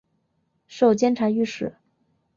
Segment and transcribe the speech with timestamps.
[0.65, 1.75] 授监察御史。